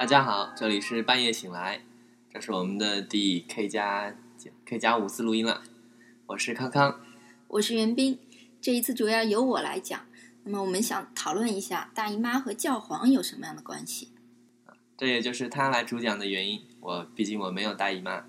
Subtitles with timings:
[0.00, 1.82] 大家好，这里是半夜醒来，
[2.32, 4.16] 这是我们的第 K 加
[4.64, 5.62] K 加五次录音了。
[6.28, 7.02] 我是康康，
[7.48, 8.18] 我是袁斌。
[8.62, 10.06] 这一次主要由我来讲。
[10.44, 14.08] 那么我们想讨论一下大姨妈和教皇有什么样的关系？
[14.96, 16.62] 这也就是他来主讲的原因。
[16.80, 18.24] 我毕竟我没有大姨妈。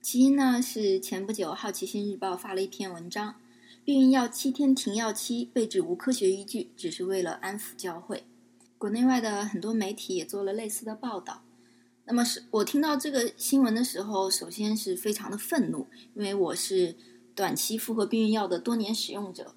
[0.00, 3.34] 起因呢是前不久《好奇心日报》发了一篇文章，
[3.84, 8.24] 避孕药七天停药期被指无科学依据，只是为了安抚教会。
[8.80, 11.42] 国内外的很多媒体也做了类似的报道。
[12.06, 16.96] 那么是我听到这个新闻的时候，首先是非常的愤怒，因为我是
[17.34, 19.54] 短期复合避孕药的多年使用者。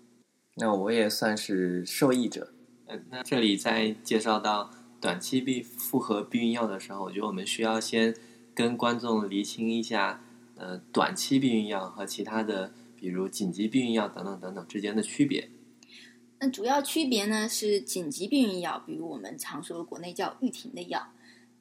[0.56, 2.52] 那我也算是受益者。
[2.86, 4.70] 呃，那这里在介绍到
[5.00, 8.14] 短期避复合避孕药的时候，我觉得我们需要先
[8.54, 10.22] 跟观众厘清一下，
[10.56, 15.50] 呃，短期避孕药和其他的，比如紧急避孕药等等等等之间的区别。
[16.44, 21.08] 那主要区别呢是紧急避孕药，比如我们常说的国内叫毓婷的药，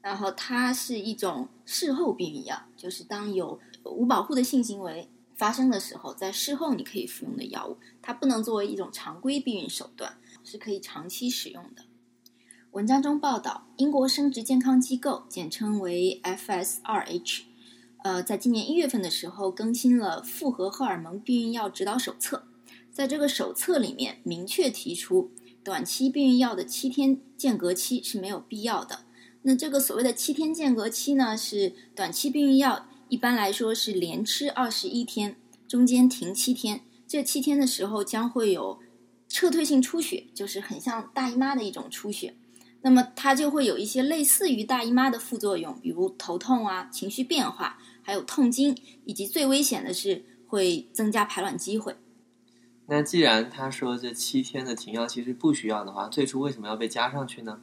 [0.00, 11.84] 然后它是一种事后避孕药，就是当有无保护的性行为发生的时候，在事后你可以服用的药物，它不能作为一种常规避孕手段，是可以长期使用的。
[12.72, 17.42] 文章中报道，英国生殖健康机构简称为 FSRH，
[18.02, 22.48] 呃，在今年一月份的时候更新了复合荷尔蒙避孕药指导手册。
[22.92, 25.32] 在这个手册里面明确提出，
[25.64, 29.00] 短期避孕药的七天间隔期是没有必要的。
[29.42, 36.82] 那这个所谓的七天间隔期呢，是短期避孕药一般来说是连吃二十一天，中间停七天。
[37.08, 38.78] 这七天的时候将会有
[39.28, 42.34] 撤退性出血，就是很像大姨妈的一种出血。
[42.82, 51.96] 那么它就会有一些类似于大姨妈的副作用，比如头痛啊、情绪变化，还有痛经，以及最危险的是会增加排卵机会。
[52.94, 57.62] 那既然他说这七天的停药期是不需要的话，最初为什么要被加上去呢？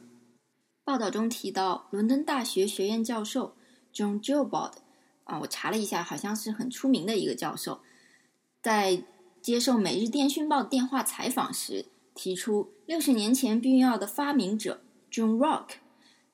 [0.82, 3.54] 报道中提到，伦敦大学学院教授
[3.94, 4.72] John Gilbert
[5.22, 7.80] 啊，我查了一下，好像是很出名的一个教授，
[8.60, 9.04] 在
[9.40, 14.80] 接受《每日电讯报》电话采访时提出，六十年前避孕药的发明者
[15.12, 15.66] John Rock，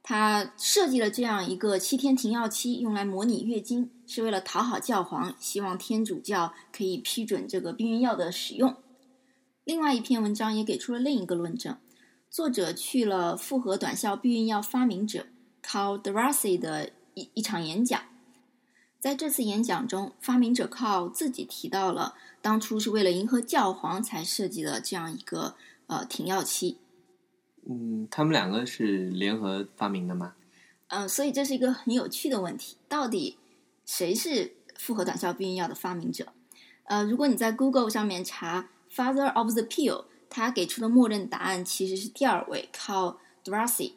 [0.03, 3.91] 他设计了这样一个七天停药期，用来模拟月经。
[4.09, 8.75] 是为了讨好教皇，希望天主教可以批准这个避孕药的使用。
[9.67, 11.77] 另外一篇文章也给出了另一个论证，
[12.31, 15.27] 作者去了复合短效避孕药发明者
[15.61, 18.01] Carl Darcy 的一一场演讲，
[19.01, 25.57] 在这次演讲中，发明者 Carl 自己提到了当初是为了迎合教皇才设计的这样一个
[25.89, 26.79] 呃停药期。
[27.69, 30.35] 嗯，他们两个是联合发明的吗？
[30.87, 33.37] 嗯，所以这是一个很有趣的问题，到底。
[33.85, 36.33] 谁是复合短效避孕药的发明者？
[36.85, 43.93] 呃，如果你在 Google 上面查 “Father of the Pill”，他给出的默认答案其实是第二位，，Carl Darcy。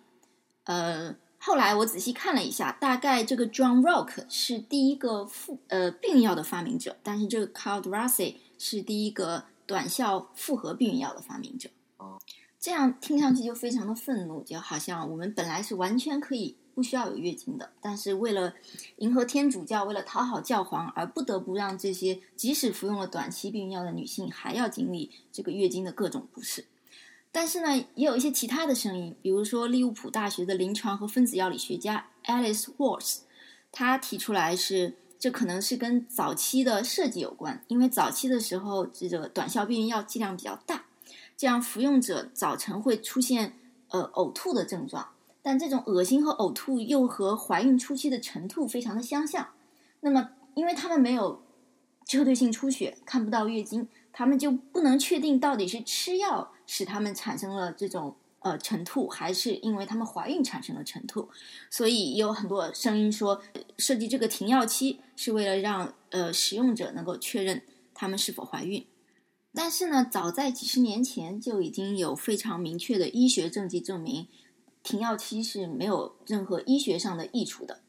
[0.65, 11.69] 呃，后来我仔细看了一下，大概这个 John Rock 是第一个复呃避孕药的发明者，但是这个 Carl Darcy 是第一个短效复合避孕药的发明者。
[11.97, 12.19] 哦，
[12.59, 16.57] 这样听上去就非常的愤怒，就好像我们本来是完全可以。
[16.79, 18.53] 不需要有月经的，但是为了
[18.99, 26.63] 迎合天主教，为了讨好教皇，而不得不让这些即使服用了短期避孕药的女性还要经历这个月经的各种不适。
[27.33, 33.17] 但是呢，也有一些其他的声音，比如说利物浦大学的临床和分子药理学家 Alice Walsh，
[33.73, 40.85] 他提出来是这可能是跟早期的设计有关，因为早期的时候这个短效避孕药剂量比较大，
[41.35, 43.59] 这样服用者早晨会出现
[43.89, 45.09] 呃呕吐的症状。
[45.49, 49.47] 但这种恶心和呕吐又和怀孕初期的晨吐非常的相像。
[50.01, 51.41] 那么，因为他们没有
[52.05, 61.27] 撤退性出血，看不到月经，他们就不能确定到底是吃药使他们产生了这种呃晨吐，还是因为他们怀孕产生了晨吐。
[61.71, 63.41] 所以有很多声音说，
[63.79, 67.63] 设计这个停药期是为了让呃使用者能够确认
[67.95, 68.85] 他们是否怀孕。
[69.55, 74.27] 但是呢，早在几十年前就已经有非常明确的医学证据证明。
[74.83, 77.81] 停药期是没有任何医学上的益处的。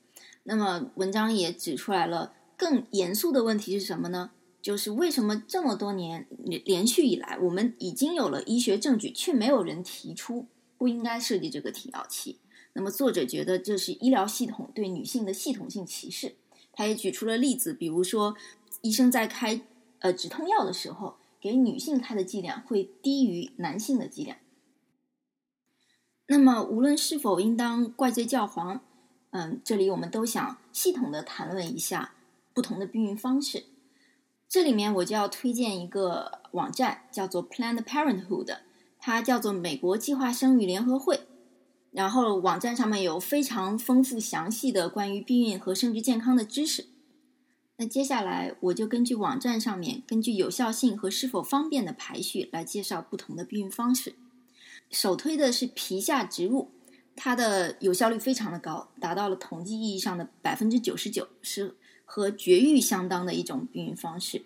[0.45, 4.31] 那么，文章也指出来了更严肃的问题是什么呢？
[4.63, 6.27] 就是为什么这么多年
[6.65, 10.47] 连续以来，我们已经有了医学证据，却没有人提出
[10.77, 12.39] 不应该设计这个停药期？
[12.73, 16.37] 那么，作者觉得这是医疗系统对女性的系统性歧视。
[16.73, 18.37] 他也举出了例子，比如说，
[18.81, 19.61] 医生在开
[19.99, 24.37] 呃止痛药的时候，给女性开的剂量会低于男性的剂量。
[26.33, 28.81] 那么，无论是否应当怪罪教皇，
[29.31, 32.13] 嗯，这里我们都想系统的谈论一下
[32.55, 33.65] 不同的避孕方式。
[34.49, 38.59] 这里面我就要推荐一个网站，叫做 Planned Parenthood，
[39.01, 41.23] 它叫做美国计划生育联合会。
[41.91, 46.87] 然后网站上面有非常丰富详细的关于避孕和生殖健康的知识。
[47.79, 54.15] 那接下来我就根据网站上面根据有效性和是否方便的排序来介绍不同的避孕方式。
[54.91, 56.71] 首推的是皮下植入，
[57.17, 64.45] 它的有效率非常的高，达到了统计意义上的百分之九十九，是和绝育相当的一种避孕方式。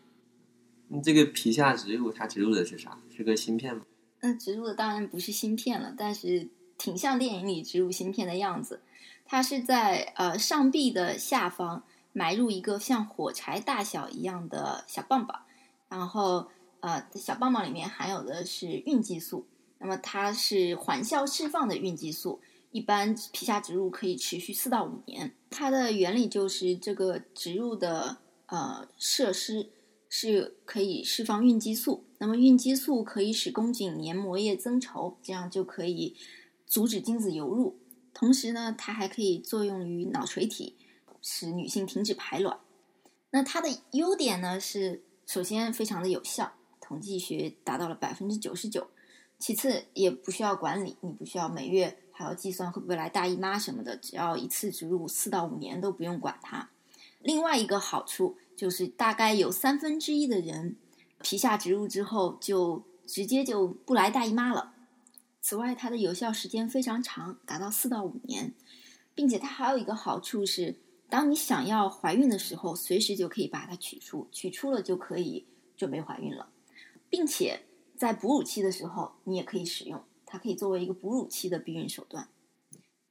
[0.88, 3.00] 你这个皮下植入它植入的是啥？
[3.16, 3.84] 是个芯片吗？
[4.20, 6.50] 那植入的当然不是芯片了，但是。
[6.76, 8.82] 挺像电影里植入芯片的样子，
[9.24, 15.42] 它是在呃上臂的下方埋入一个像火柴大小一样的小棒棒，
[15.88, 16.48] 然后
[16.80, 19.46] 呃小棒棒里面含有的是孕激素，
[19.84, 22.40] 那么它是缓效释放的孕激素，
[22.72, 25.34] 一般皮下植入可以持续四到五年。
[25.50, 28.16] 它的原理就是这个植入的
[28.46, 29.68] 呃设施
[30.08, 36.16] 是可以释放孕激素，那么孕激素可以使宫颈黏膜液增稠，这样就可以。
[36.66, 37.78] 阻止精子游入，
[38.14, 40.74] 同时呢，它还可以作用于脑垂体，
[41.20, 42.58] 使女性停止排卵。
[43.30, 48.88] 那它的优点呢是，首先非常的有效，统计学达到了百分之九十九。
[49.44, 56.70] 其次也不需要管理，你不需要每月还要计算会不会来大姨妈什么的，只要一次植入四到五年都不用管它。
[57.20, 60.76] 另外一个好处就是，大概有三分之一的人
[61.20, 64.72] 皮下植入之后就直接就不来大姨妈了。
[65.42, 68.54] 此外，它的有效时间非常长，达到四到五年，
[69.14, 70.74] 并且它还有一个好处是，
[71.10, 75.44] 当你想要怀孕的时候，随时就可以把它取出，取出了就可以
[75.76, 76.48] 准备怀孕了，
[77.10, 77.60] 并且
[77.96, 82.28] 在哺乳期的时候你也可以使用，它可以作为一个哺乳期的避孕手段。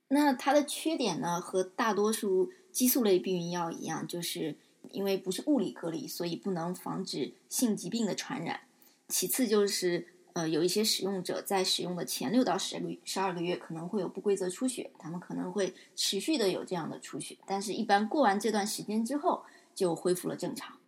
[0.07, 4.57] 那它的缺点呢，和大多数激素类避孕药一样，就是
[4.91, 8.61] 因为不是物理隔离，所以不能防止性疾病的传染。
[9.07, 10.07] 其次就是。
[10.35, 19.43] 呃，有一些使用者在使用的前六到十个十二个月可能会有不规则出血，他们可能会持续的有这样的出血，但是一般过完这段时间之后
[19.75, 20.79] 就恢复了正常。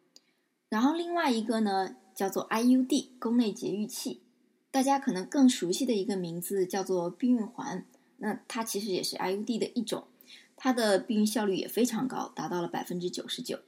[0.68, 4.22] 然后另外一个呢，叫做 IUD 宫内节育器，
[4.72, 7.86] 大家可能更熟悉的一个名字叫做避孕环，
[8.18, 10.06] 那它其实也是 IUD 的一种，
[10.56, 13.60] 它的避孕效率也非常高，达到了百分之九十九。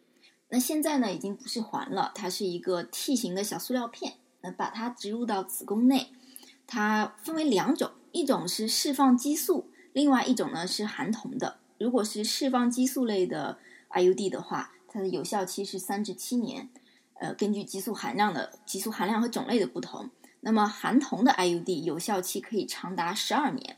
[0.50, 4.14] 那现在呢，已经不是环了，它是一个 T 型的小塑料片。
[4.42, 6.12] 那把它植入到子宫内，
[6.68, 11.58] 它分为两种，一种是释放激素，另外一种呢是含铜的。
[11.80, 13.58] 如果是释放激素类的
[13.90, 16.70] IUD 的话，它的有效期是三至七年。
[17.20, 20.10] 呃，根据激素含量的激素含量和种类的不同，
[20.42, 23.78] 那么含铜的 IUD 有效期可以长达十二年。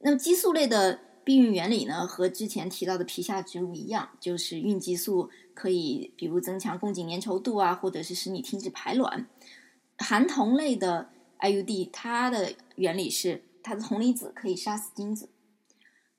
[0.00, 9.26] 那么激素类的避孕原理呢，和之前提到的皮下植入一样，就是孕激素可以比如增强宫颈粘稠度啊，或者是使你停止排卵。
[9.98, 11.10] 含铜类的
[11.40, 15.28] IUD，它的原理是它的铜离子可以杀死精子。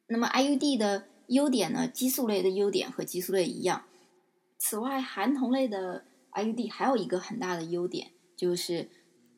[0.07, 1.87] 那么 IUD 的优点呢？
[1.87, 3.85] 激素类的优点和激素类一样。
[4.57, 6.03] 此外，含铜类的
[6.43, 8.89] IUD 还有一个很大的优点，就是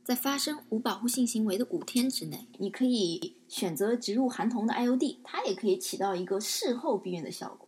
[0.03, 7.67] 在发生无保护性行为的五天之内，你可以选择植入含铜的 IUD，它也可以起到一个事后避孕的效果。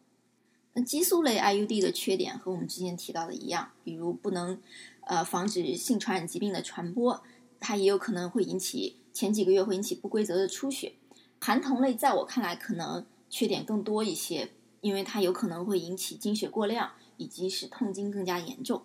[0.74, 4.62] 那激素类 IUD 的缺点和我们之前提到的一样，比如不能。
[5.06, 7.22] 呃，防止性传染疾病的传播，
[7.60, 10.94] 它也有可能会引起前几个月会引起不规则的出血。
[11.42, 18.84] 含铜类在我看来可能缺点更多一些，因为它有可能会引起经血过量，以及使痛经更加严重。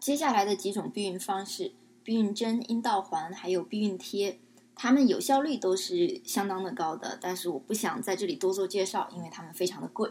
[0.00, 4.38] 接下来的几种避孕方式，避孕针、阴道环还有避孕贴，
[4.74, 10.08] 它们有效率都是相当的高的，但是我不想在这里多做介绍，因为它们非常的贵。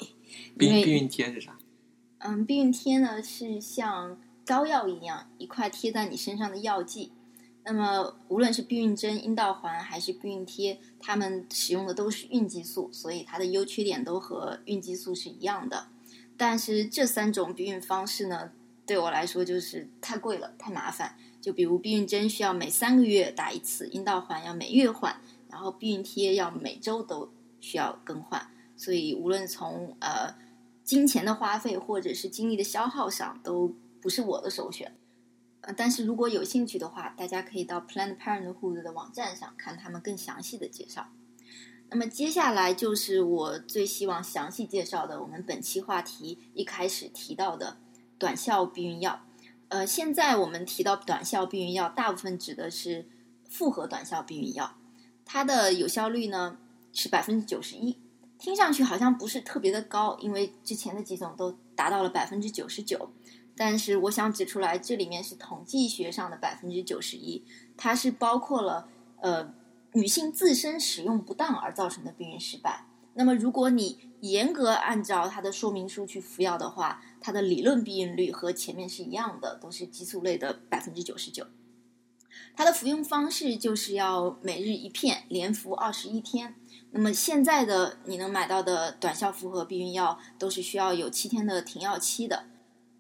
[0.58, 1.58] 避避孕贴是啥？
[2.20, 4.20] 嗯，避孕贴呢是像。
[4.48, 7.12] 膏药一样，一块贴在你身上的药剂。
[7.66, 15.88] 那么，无论是避孕针、阴道环还是避孕贴，它们使用的都是孕激素，所以它的优缺点都和孕激素是一样的。
[16.38, 18.54] 但是这三种避孕方式呢，
[18.88, 21.16] 对我来说就是太贵了，太麻烦。
[21.40, 28.50] 就比如避孕针需要每三个月打一次，阴道环要每月换，然后避孕贴要每周都需要更换。
[28.76, 30.34] 所以，无论从呃
[30.84, 33.76] 金钱的花费或者是精力的消耗上，都。
[34.00, 34.96] 不是我的首选，
[35.62, 41.08] 呃，但是如果有兴趣的话，大家可以到 Planned Parenthood 的网站上看他们更详细的介绍。
[41.90, 47.78] 那么接下来就是我最希望详细介绍的，我们本期话题一开始提到的
[48.18, 49.22] 短效避孕药。
[49.70, 53.06] 呃，现在我们提到短效避孕药，大部分指的是
[53.50, 54.76] 复合短效避孕药，
[55.26, 56.58] 它的有效率呢
[56.94, 57.98] 是百分之九十一，
[58.40, 63.10] 听上去好像不是特别的高，因为之前的几种都达到了百分之九十九。
[63.58, 67.44] 但是我想指出来，这里面是统计学上的百分之九十一，
[67.76, 68.88] 它是包括了
[69.20, 69.52] 呃
[69.94, 72.86] 女性自身使用不当而造成的避孕失败。
[73.16, 81.46] 那么，如果你严格按照它的说明书去服药的话，它的理论避孕率和前面是一样的，都是激素类的百分之九十九。
[82.56, 86.56] 它的服用方式就是要每日一片，连服二十一天。
[86.92, 92.46] 那么现在的你能买到的短效复合避孕药都是需要有七天的停药期的。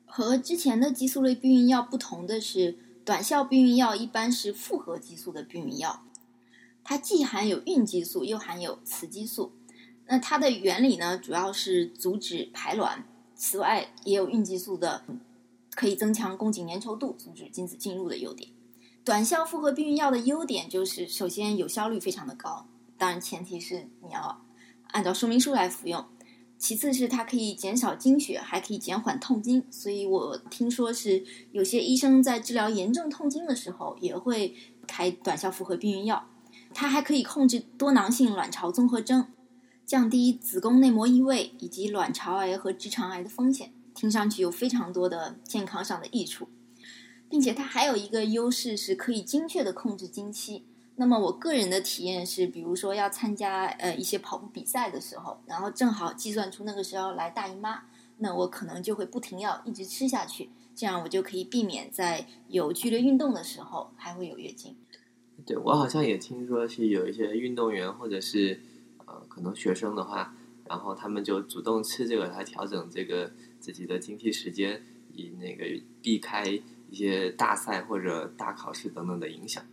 [0.05, 6.03] 和之前的激素类避孕药不同的是，短效避孕药一般是复合激素的避孕药，
[6.83, 9.53] 它既含有孕激素，又含有雌激素。
[10.07, 13.05] 那它的原理呢，主要是阻止排卵，
[13.37, 15.03] 此外也有孕激素的
[15.75, 18.49] 可以增强宫颈粘稠度、阻止精子进入的优点。
[19.03, 22.65] 短效复合避孕药的优点就是，首先有效率非常的高，
[22.97, 24.41] 当然前提是你要
[24.87, 26.03] 按照说明书来服用。
[26.57, 34.55] 其次是它可以减少经血，还可以减缓痛经，所以我听说是有些医生在治疗炎症痛经的时候也会
[34.87, 36.27] 开短效复合避孕药。
[36.73, 39.27] 它还可以控制多囊性卵巢综合征。
[39.87, 46.49] 降低子宫内膜异位以及卵巢癌和直肠癌的风险，听上去有非常多的健康上的益处，
[47.29, 50.65] 并且它还有一个优势是可以精确的控制经期。
[50.97, 57.83] 那么我个人的体验是，比如说要参加呃一些跑步比赛的时候，然后正好计算出那个时候来大姨妈，
[58.17, 64.75] 那我可能就会不停药一直吃下去，这样我就可以避免在有剧烈运动的时候还会有月经。
[65.45, 68.59] 对我好像也听说是有一些运动员或者是。
[69.07, 70.35] 呃，可能学生的话，
[70.65, 74.83] 然后他们就主动吃这个来调整这个自己的经期时间，
[75.13, 75.65] 以那个
[76.01, 76.43] 避开
[76.89, 79.63] 一些大赛或者大考试等等的影响。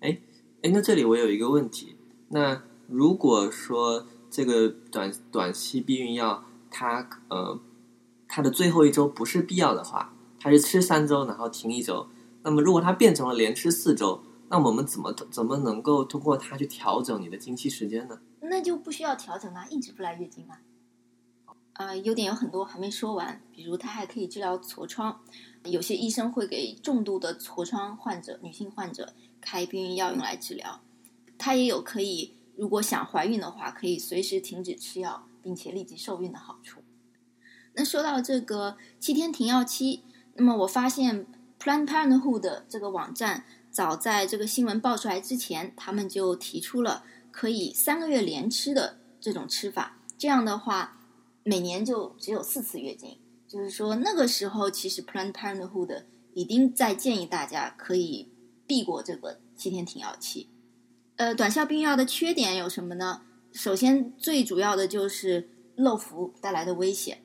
[0.00, 0.18] 哎
[0.62, 1.96] 哎，那这里我有一个问题，
[2.28, 7.58] 那如果说这个短短期避孕药，它呃
[8.28, 12.08] 它的最后一周不是必要的话，它是吃三周然后停一周，
[12.42, 18.20] 那么如果它变成了连吃四周，那我们怎么怎么能够通过它去调整你的经期时间呢？
[18.40, 20.60] 那就不需要调整啊，一直不来月经啊。
[21.72, 25.20] 啊，优点有很多还没说完，比如它还可以治疗痤疮，
[25.64, 30.80] 有些医生会给重度的痤疮患者、女性患者开避孕药用来治疗。
[31.36, 36.80] 它也有可以，如果想怀孕的话，可以随时停止吃药，并且立即受孕的好处。
[37.74, 40.02] 那说到这个七天停药期，
[40.36, 41.26] 那么我发现
[41.60, 43.44] Planned Parenthood 这个网站
[43.76, 47.04] 早在这个新闻爆出来之前，他们就提出了。
[47.30, 50.98] 可以三个月连吃的这种吃法，这样的话，
[51.42, 53.18] 每年就只有四次月经。
[53.46, 58.32] 就是说，那个时候其实 Planned Parenthood 已经在建议大家可以
[58.66, 60.48] 避过这个七天停药期。
[61.16, 63.20] 呃，短效避孕药的缺点有什么呢？
[63.52, 67.22] 首先，最主要的就是漏服带来的危险。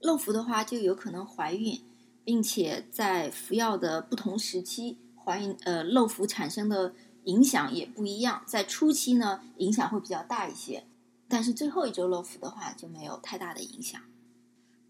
[0.00, 1.78] 漏服的话，就有可能怀孕，
[2.24, 6.94] 并且在服药的不同时期，怀孕呃漏服产生的。
[7.26, 10.82] 影响也不一样，在初期呢，影响会比较大一些，
[11.28, 14.00] 但是最后一周漏服的话就没有太大的影响。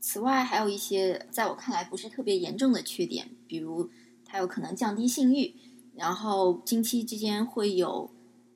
[0.01, 3.91] 此外，还有一些在我看来不是特别严重的缺点，比如
[4.25, 5.55] 它有可能降低性欲，
[5.95, 8.11] 然后经期之间会有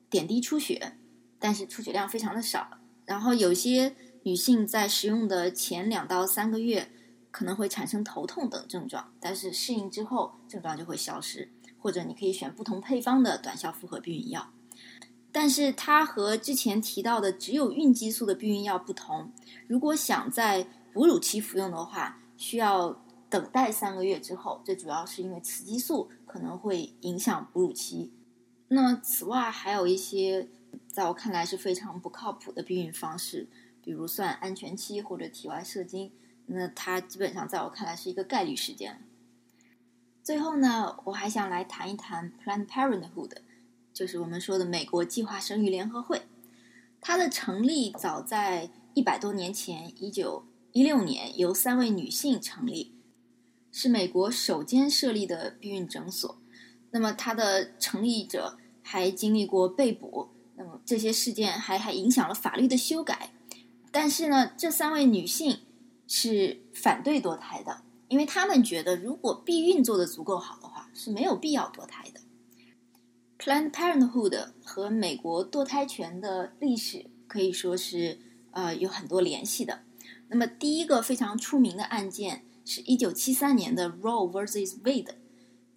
[0.09, 0.97] 点滴出血，
[1.37, 2.79] 但是出血量非常的少。
[3.05, 6.89] 然后有些女性在使用的前两到三个月
[7.29, 11.51] 可能会产生头痛等症状，但是适应之后症状就会消失。
[11.79, 14.51] 或者你可以选不同配方的短效复合避孕药，
[15.31, 19.31] 但是它和之前提到的只有孕激素的避孕药不同。
[19.67, 24.61] 如果想在哺乳期服用的话，需要等待三个月之后。
[24.65, 28.11] 这主要是因为雌激素可能会影响哺乳期。
[28.69, 30.49] 那此外还有一些
[30.87, 33.47] 在我看来是非常不靠谱的避孕方式，
[33.83, 36.11] 比如算安全期或者体外射精，
[36.47, 39.06] 那它基本上在我看来是一个概率事件。
[40.27, 43.31] 最后呢，我还想来谈一谈 Planned Parenthood，
[43.93, 46.23] 就是我们说的美国计划生育联合会。
[46.99, 50.43] 它的成立早在一百多年前，一九
[50.73, 52.93] 一六年，由三位女性成立，
[53.71, 56.37] 是美国首间设立的避孕诊所。
[56.91, 63.31] 那么它的成立者还经历过被捕，那么这些事件还还影响了法律的修改。
[63.93, 65.61] 但是呢，这三位女性
[66.05, 67.83] 是反对堕胎的。
[68.09, 72.21] 因为他们觉得，如果避孕做得足够好的话，是没有必要堕胎的。
[73.37, 78.17] Planned Parenthood 和美国堕胎权的历史可以说是
[78.51, 79.81] 呃有很多联系的。
[80.29, 85.15] 那么，第一个非常出名的案件是一九七三年的 Roe vs Wade，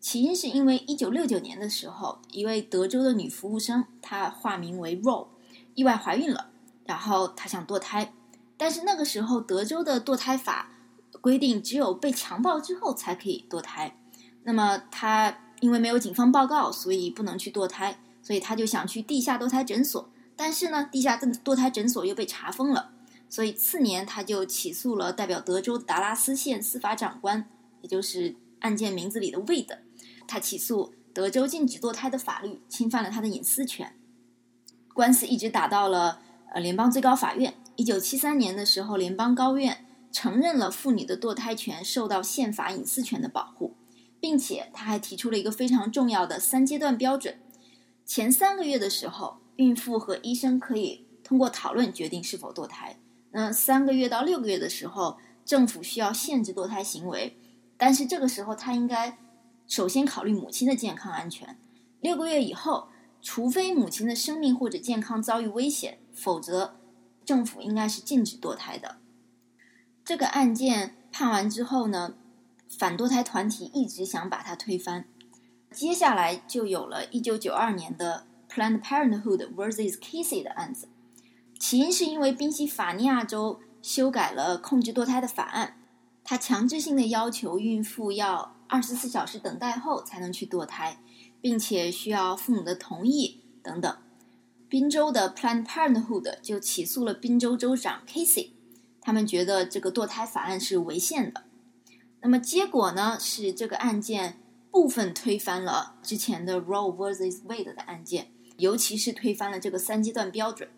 [0.01, 5.27] 起因是因为一九六九年的时候，一位德州的女服务生，她化名为 Roe，
[5.75, 6.51] 意外怀孕了，
[6.85, 8.15] 然后她想堕胎，
[8.57, 10.70] 但是那个时候德州的堕胎法。
[11.21, 13.97] 规定只有被强暴之后才可以堕胎，
[14.45, 17.99] 那么她因为没有警方报告，所以不能去堕胎。
[18.23, 22.93] 所以他就想去地下堕胎诊所，但是呢，地下堕胎诊所又被查封了，
[23.31, 27.49] 所以次年他就起诉了代表德州达拉斯县司法长官，
[27.81, 29.79] 也就是案件名字里的 Wade，
[30.29, 33.97] 他起诉德州禁止堕胎的法律侵犯了他的隐私权，
[34.93, 36.21] 官司一直打到了
[36.53, 37.55] 呃联邦最高法院。
[37.77, 43.77] 一九七三年的时候，联邦高院承认了妇女的堕胎权受到宪法隐私权的保护。
[44.23, 47.41] 并且他还提出了一个非常重要的三阶段标准：
[48.05, 52.97] 前三个月的时候，孕妇和医生可以通过讨论决定是否堕胎；
[53.31, 57.35] 那三个月到六个月的时候，政府需要限制堕胎行为，
[57.79, 59.17] 但是这个时候他应该
[59.67, 61.57] 首先考虑母亲的健康安全；
[62.03, 62.89] 六个月以后，
[63.23, 66.77] 除非母亲的生命或者健康遭遇危险，否则
[67.25, 68.99] 政府应该是禁止堕胎的。
[70.05, 72.15] 这个案件判完之后呢？
[72.79, 75.05] 反堕胎团体一直想把它推翻，
[75.73, 80.87] 接下来就有了一九九二年的 Planned Parenthood vs Casey 的案子。
[81.59, 85.79] 起因是因为宾夕法尼亚州修改了控制堕胎的法案，
[86.23, 91.03] 它强制性的要求孕妇要二十四小时等待后才能去堕胎，
[91.41, 93.97] 并且需要父母的同意等等。
[94.69, 98.51] 宾州的 Planned Parenthood 就起诉了宾州州长 Casey，
[99.01, 101.45] 他们觉得这个堕胎法案是违宪的。
[102.23, 103.17] 那么结果呢？
[103.19, 104.39] 是这个案件
[104.71, 110.69] 部分推翻了之前的 Roe vs Wade 的案件，尤其是推翻了这个三阶段标准。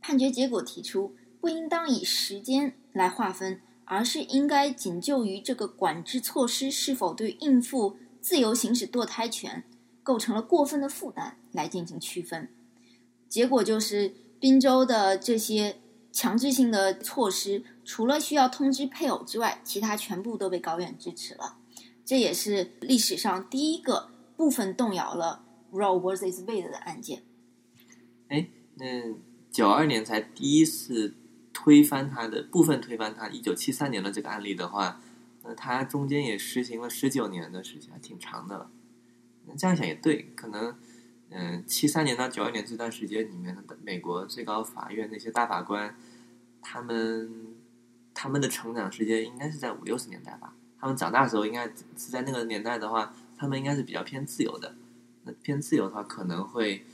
[0.00, 9.64] 判决结果提出，不应当以时间来划分，而是应该仅就于这个管制措施是否对孕妇自由行使堕胎权
[10.04, 12.48] 构成了过分的负担来进行区分。
[13.28, 15.80] 结果就是，宾州的这些
[16.12, 17.64] 强制性的措施。
[17.84, 21.56] 除了需要通知配偶之外，其他全部都被高院支持了。
[22.04, 27.22] 这也是历史上第一个部分动摇了 Roe vs Wade 的案件。
[28.28, 29.14] 哎，那
[29.50, 31.14] 九二年才第一次
[31.52, 35.00] 推翻他的部分推翻他一九七三年的这个案例的话，
[35.42, 38.70] 那他中间也实行了十九年的时间，还挺长的了。
[39.46, 40.76] 那这样想也对，可能
[41.34, 45.96] 嗯，七三年到九二年这段时间里面的美国最高法院那些大法官，
[46.60, 47.56] 他们。
[48.14, 50.54] 他们的成长时间应该是在五六十年代吧。
[50.78, 51.64] 他们长大时候，应该
[51.96, 54.76] 是在那个年代的话，他们应该是比较偏自由的。
[55.24, 56.84] 那偏自由的话，可能会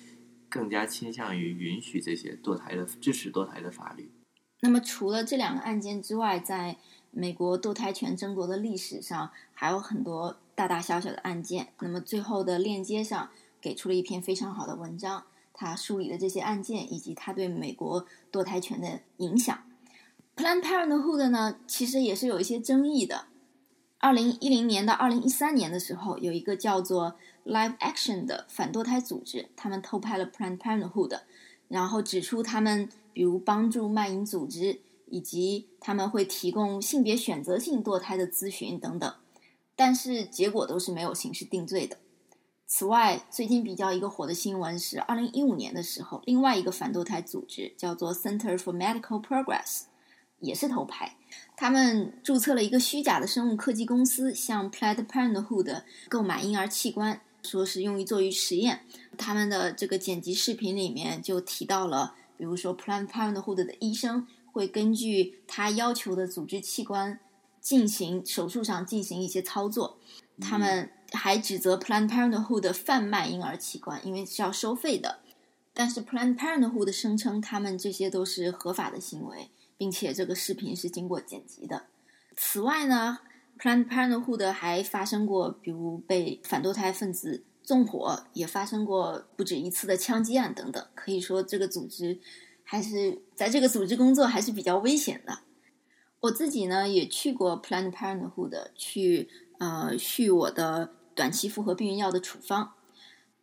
[0.49, 4.13] 更加倾向于允许这些堕胎的、支持堕胎的法律。
[4.61, 6.77] 那么，除了这两个案件之外，在
[7.11, 11.71] 美国堕胎权争夺的历史上，还有很多大大小小的案件。
[11.81, 13.29] 那么，最后的链接上
[13.61, 19.59] 给出了一篇非常好的文章，他梳理了这些案件以及他对美国堕胎权的影响。
[20.37, 23.27] Plan Parenthood 呢，其实也是有一些争议的。
[23.99, 31.23] 二零一零年到二零一三年的时候，有一个叫做 Live Action 的反堕胎组织，他们偷拍了 Plan Parenthood，
[31.67, 39.13] 然后指出他们比如帮助卖淫组织，以及他们会提供性别选择性堕胎的咨询等等。
[39.75, 41.99] 但是结果都是没有刑事定罪的。
[42.71, 49.85] 此外，最近比较一个火的新闻是，二零一五年的时候，另外一个反堕胎组织叫做 Center for Medical Progress。
[50.41, 51.17] 也是头牌，
[51.57, 58.83] 他们注册了一个虚假的生物科技公司，向 Planned Parenthood 购买婴儿器官，说是用于做于实验。
[59.17, 67.19] 他们的这个剪辑视频里面就提到了，比如说 Planned Parenthood 的医生会根据他要求的组织器官
[67.61, 69.97] 进行手术上进行一些操作。
[70.41, 75.21] 他们还指责 Planned Parenthood 贩卖婴儿器官，因为是要收费的。
[75.73, 79.51] 但是 Planned Parenthood 声称他们这些都是合法的行为。
[79.79, 81.85] 并且这个视频是经过剪辑的。
[82.37, 83.21] 此外呢
[83.61, 90.85] ，Planned Parenthood 还发生过，比如被反堕胎分子纵火，也发生过不止一次的枪击案等等。
[90.97, 92.19] 可以说，这个组织
[92.65, 95.39] 还是在这个组织工作还是比较危险的。
[96.21, 99.29] 我自己呢也去过 Planned Parenthood 去
[99.61, 102.75] 呃续我的短期复合避孕药的处方。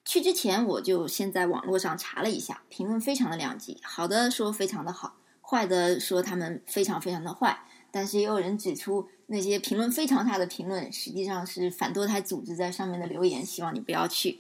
[0.05, 5.17] 去之前我就先在网络上查了一下，评论非常的两极，好的说非常的好。
[5.41, 7.59] 坏的说他们非常非常的坏，
[7.91, 14.39] 但是也有人指出那些评论非常差的评论，实际上是反堕胎组织在上面的留言，希望你不要去。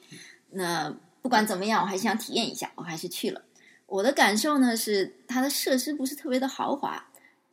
[0.51, 3.41] 那不管怎么样，我还是想体验一下，我还是去了。
[3.87, 7.05] 我的感受呢是，它的设施不是特别的豪华，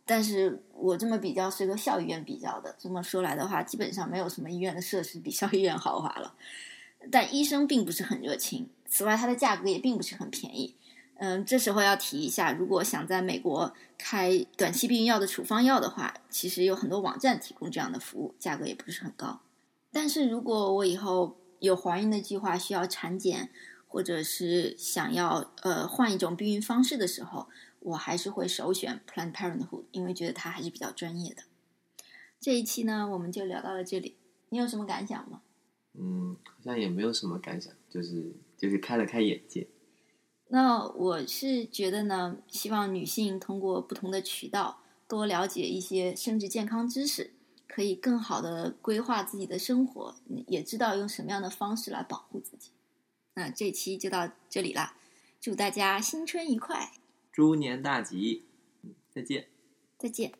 [0.04, 6.34] 但是我这么比较是和校医院比较的，这么说来的话，基本上没有什么医院的设施比校医院豪华了。
[7.10, 10.74] 但医生并不是很热情，此外它的价格也并不是很便宜。
[11.16, 19.40] 嗯，这时候要提一下，如果想在美国开短期避孕药的处方药的话，其实有很多网站提供这样的服务，价格也不是很高。
[19.92, 23.50] 但是如果我以后有怀孕的计划，需要产检，
[23.86, 27.46] 或者是想要呃换一种避孕方式的时候，
[27.82, 31.42] 我还是会首选 Planned Parenthood，因为觉得它还是比较专业的。
[32.40, 34.16] 这一期呢，我们就聊到了这里，
[34.48, 35.42] 你有什么感想吗？
[35.94, 39.68] 嗯，好像也没有什么感想，就是就是开了开眼界。
[40.48, 47.32] 那我是觉得呢，希望女性通过不同的渠道多了解一些生殖健康知识，
[47.66, 50.14] 可以更好的规划自己的生活，
[50.48, 52.70] 也知道用什么样的方式来保护自己。
[53.34, 54.96] 那这期就到这里啦，
[55.40, 56.92] 祝大家新春愉快，
[57.32, 58.44] 猪年大吉，
[59.10, 59.48] 再见，
[59.96, 60.32] 再见。